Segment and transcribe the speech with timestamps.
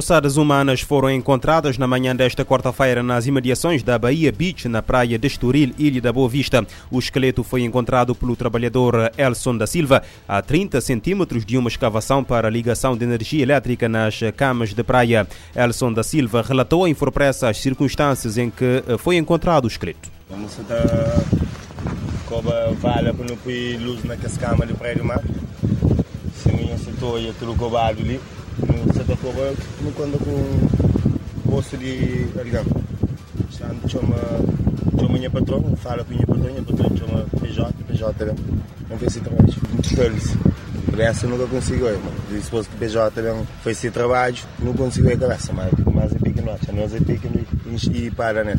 [0.00, 5.18] Ossadas humanas foram encontradas na manhã desta quarta-feira nas imediações da Bahia Beach, na praia
[5.18, 6.66] de Estoril, Ilha da Boa Vista.
[6.90, 12.24] O esqueleto foi encontrado pelo trabalhador Elson da Silva a 30 centímetros de uma escavação
[12.24, 15.28] para ligação de energia elétrica nas camas de praia.
[15.54, 20.10] Elson da Silva relatou à Infopressa as circunstâncias em que foi encontrado o esqueleto.
[20.30, 20.56] Vamos
[22.24, 25.20] Coba vale para não pôr luz na cascama de prédio mar.
[26.42, 26.78] Se minha
[29.20, 29.56] cobado ali.
[29.82, 32.64] No conta com posto de arigam.
[33.50, 34.16] Santo chama
[34.98, 38.34] chama minha patrão, fala com minha patrão, minha patrão chama PJ, PJ, né?
[38.88, 39.54] não fez esse trabalho.
[39.72, 40.36] Muito feliz.
[40.98, 41.98] Essa nunca consigo ir,
[42.30, 45.72] mas se fosse que PJ também fez esse trabalho, não consigo ir a cabeça, mas,
[45.94, 47.40] mas é pequeno, nós é pequeno
[47.92, 48.58] e para, né?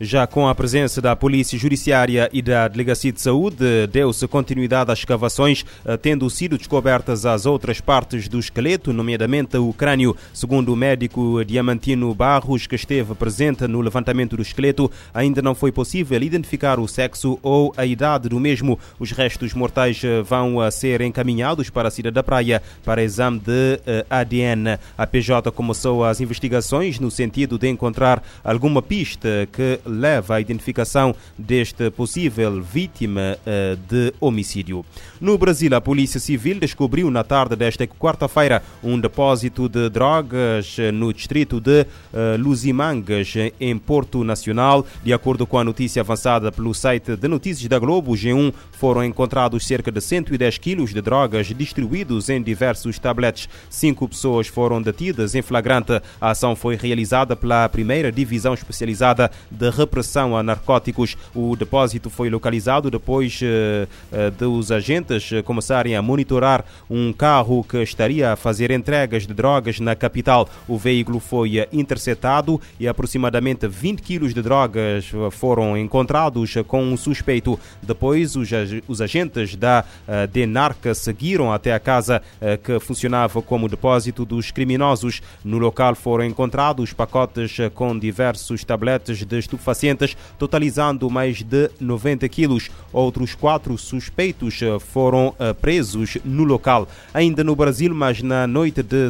[0.00, 4.98] Já com a presença da Polícia Judiciária e da Delegacia de Saúde, deu-se continuidade às
[4.98, 10.16] escavações, eh, tendo sido descobertas as outras partes do esqueleto, nomeadamente o crânio.
[10.32, 15.70] Segundo o médico Diamantino Barros, que esteve presente no levantamento do esqueleto, ainda não foi
[15.70, 18.76] possível identificar o sexo ou a idade do mesmo.
[18.98, 23.38] Os restos mortais eh, vão a ser encaminhados para a cidade da Praia para exame
[23.38, 24.76] de eh, ADN.
[24.98, 31.14] A PJ começou as investigações no sentido de encontrar alguma pista que leva à identificação
[31.38, 34.84] deste possível vítima uh, de homicídio.
[35.20, 41.12] No Brasil, a Polícia Civil descobriu na tarde desta quarta-feira um depósito de drogas no
[41.12, 44.86] distrito de uh, Luzimangas, em Porto Nacional.
[45.02, 49.66] De acordo com a notícia avançada pelo site de notícias da Globo, G1, foram encontrados
[49.66, 53.48] cerca de 110 quilos de drogas distribuídos em diversos tabletes.
[53.70, 56.00] Cinco pessoas foram detidas em flagrante.
[56.20, 61.16] A ação foi realizada pela primeira divisão especializada de repressão a narcóticos.
[61.34, 67.82] O depósito foi localizado depois uh, uh, dos agentes começarem a monitorar um carro que
[67.82, 70.48] estaria a fazer entregas de drogas na capital.
[70.68, 77.58] O veículo foi interceptado e aproximadamente 20 quilos de drogas foram encontrados com um suspeito.
[77.82, 79.84] Depois, os, agentes da
[80.32, 82.22] Denarca seguiram até a casa
[82.62, 85.20] que funcionava como depósito dos criminosos.
[85.44, 92.28] No local foram encontrados pacotes com diversos tabletes de estupefacientes estupefacientes, totalizando mais de 90
[92.28, 92.70] quilos.
[92.92, 96.86] Outros quatro suspeitos eh, foram eh, presos no local.
[97.12, 99.08] Ainda no Brasil, mas na noite de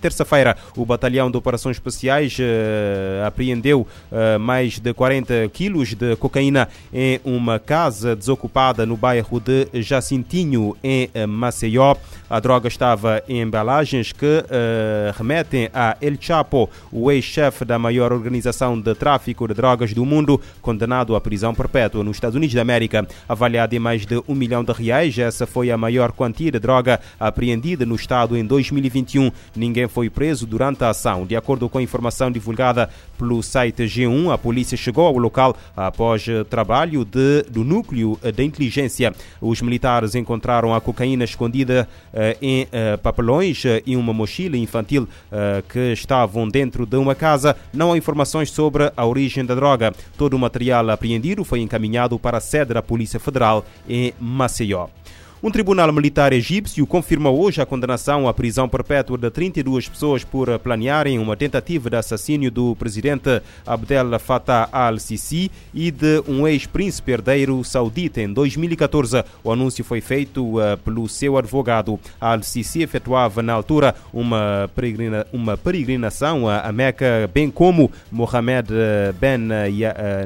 [0.00, 3.86] terça-feira, o Batalhão de Operações Especiais eh, apreendeu
[4.40, 11.08] mais de 40 quilos de cocaína em uma casa desocupada no bairro de Jacintinho, em
[11.26, 11.94] Maceió.
[12.28, 18.12] A droga estava em embalagens que uh, remetem a El Chapo, o ex-chefe da maior
[18.12, 22.62] organização de tráfico de drogas do mundo, condenado à prisão perpétua nos Estados Unidos da
[22.62, 23.06] América.
[23.28, 26.98] Avaliada em mais de um milhão de reais, essa foi a maior quantia de droga
[27.18, 29.30] apreendida no Estado em 2021.
[29.54, 31.26] Ninguém foi preso durante a ação.
[31.26, 32.88] De acordo com a informação divulgada
[33.18, 39.12] pelo site G1, a polícia chegou ao local após trabalho de, do núcleo de inteligência.
[39.40, 45.08] Os militares encontraram a cocaína escondida eh, em eh, papelões eh, e uma mochila infantil
[45.68, 47.56] que estavam dentro de uma casa.
[47.72, 49.92] Não há informações sobre a origem da droga.
[50.16, 54.88] Todo o material apreendido foi encaminhado para a sede da Polícia Federal em Maceió.
[55.42, 60.58] Um tribunal militar egípcio confirmou hoje a condenação à prisão perpétua de 32 pessoas por
[60.58, 67.64] planearem uma tentativa de assassínio do presidente Abdel Fattah al-Sisi e de um ex-príncipe herdeiro
[67.64, 69.24] saudita em 2014.
[69.42, 71.98] O anúncio foi feito uh, pelo seu advogado.
[72.20, 78.68] Al-Sisi efetuava na altura uma, peregrina, uma peregrinação a Meca, bem como Mohammed
[79.18, 79.38] Ben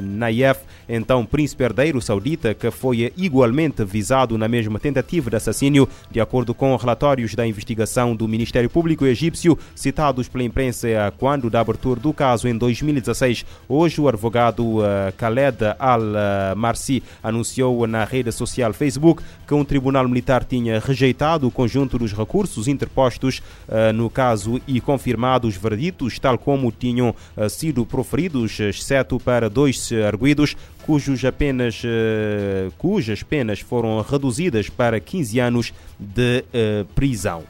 [0.03, 0.59] Nayef,
[0.89, 6.19] então príncipe herdeiro saudita, que foi igualmente visado na mesma tentativa tentativa de assassínio, de
[6.19, 10.87] acordo com relatórios da investigação do Ministério Público egípcio, citados pela imprensa
[11.17, 13.45] quando da abertura do caso em 2016.
[13.69, 14.83] Hoje, o advogado uh,
[15.17, 21.99] Khaled Al-Marsi anunciou na rede social Facebook que um tribunal militar tinha rejeitado o conjunto
[21.99, 27.85] dos recursos interpostos uh, no caso e confirmado os verditos, tal como tinham uh, sido
[27.85, 35.73] proferidos, exceto para dois arguídos, cujos apenas, uh, cujas penas foram reduzidas para 15 anos
[35.99, 37.43] de uh, prisão.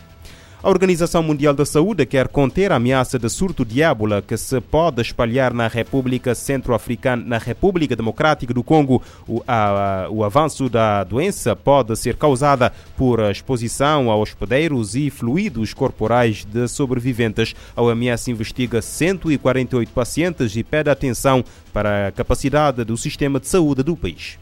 [0.65, 4.59] A Organização Mundial da Saúde quer conter a ameaça de surto de ébola que se
[4.59, 8.99] pode espalhar na República Centro-Africana, na República Democrática do Congo.
[9.27, 15.71] O, a, o avanço da doença pode ser causada por exposição a hospedeiros e fluidos
[15.71, 17.53] corporais de sobreviventes.
[17.75, 23.83] A OMS investiga 148 pacientes e pede atenção para a capacidade do sistema de saúde
[23.83, 24.39] do país.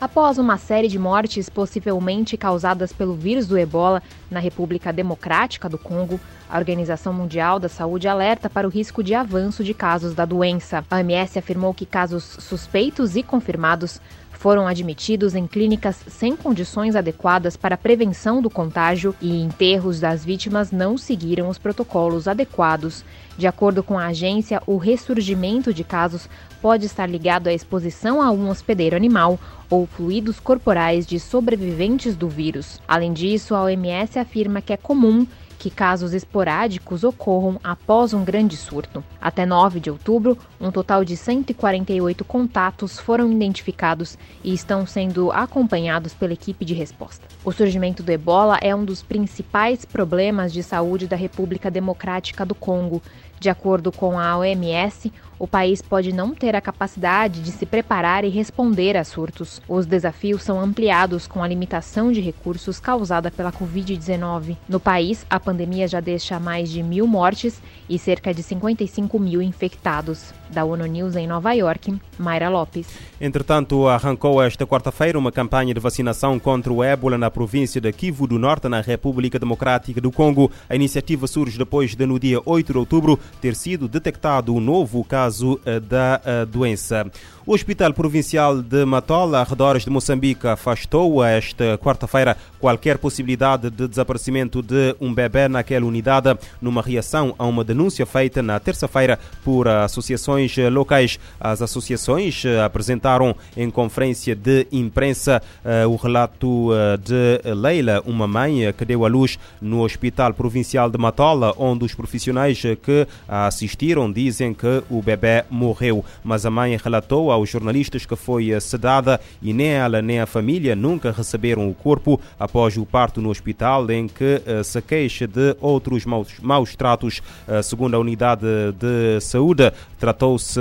[0.00, 5.76] Após uma série de mortes possivelmente causadas pelo vírus do ebola na República Democrática do
[5.76, 6.18] Congo,
[6.48, 10.82] a Organização Mundial da Saúde alerta para o risco de avanço de casos da doença.
[10.90, 14.00] A OMS afirmou que casos suspeitos e confirmados
[14.40, 20.72] foram admitidos em clínicas sem condições adequadas para prevenção do contágio e enterros das vítimas
[20.72, 23.04] não seguiram os protocolos adequados.
[23.36, 26.26] De acordo com a agência, o ressurgimento de casos
[26.62, 29.38] pode estar ligado à exposição a um hospedeiro animal
[29.68, 32.80] ou fluidos corporais de sobreviventes do vírus.
[32.88, 35.26] Além disso, a OMS afirma que é comum
[35.60, 39.04] que casos esporádicos ocorram após um grande surto.
[39.20, 46.14] Até 9 de outubro, um total de 148 contatos foram identificados e estão sendo acompanhados
[46.14, 47.26] pela equipe de resposta.
[47.44, 52.54] O surgimento do ebola é um dos principais problemas de saúde da República Democrática do
[52.54, 53.02] Congo.
[53.40, 55.10] De acordo com a OMS,
[55.40, 59.62] o país pode não ter a capacidade de se preparar e responder a surtos.
[59.66, 64.58] Os desafios são ampliados com a limitação de recursos causada pela Covid-19.
[64.68, 69.40] No país, a pandemia já deixa mais de mil mortes e cerca de 55 mil
[69.40, 70.34] infectados.
[70.50, 72.88] Da ONU News em Nova York, Mayra Lopes.
[73.20, 78.26] Entretanto, arrancou esta quarta-feira uma campanha de vacinação contra o ébola na província de Kivu
[78.26, 80.50] do Norte, na República Democrática do Congo.
[80.68, 85.04] A iniciativa surge depois de, no dia 8 de outubro, ter sido detectado um novo
[85.04, 87.10] caso eh, da eh, doença.
[87.46, 94.62] O Hospital Provincial de Matola, arredores de Moçambique, afastou esta quarta-feira qualquer possibilidade de desaparecimento
[94.62, 100.54] de um bebê naquela unidade, numa reação a uma denúncia feita na terça-feira por associações
[100.70, 101.18] locais.
[101.40, 105.42] As associações eh, apresentaram em conferência de imprensa
[105.88, 106.70] o relato
[107.02, 111.94] de Leila, uma mãe que deu à luz no Hospital Provincial de Matola, onde os
[111.94, 118.16] profissionais que assistiram dizem que o bebê morreu, mas a mãe relatou aos jornalistas que
[118.16, 123.20] foi sedada e nem ela nem a família nunca receberam o corpo após o parto
[123.20, 127.20] no hospital, em que uh, se queixa de outros maus, maus tratos.
[127.46, 128.46] Uh, segundo a unidade
[128.78, 130.60] de saúde, tratou-se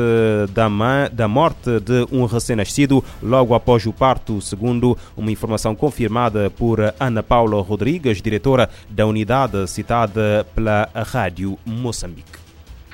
[0.53, 0.67] da,
[1.11, 7.23] da morte de um recém-nascido logo após o parto, segundo uma informação confirmada por Ana
[7.23, 12.48] Paula Rodrigues, diretora da unidade citada pela Rádio Moçambique.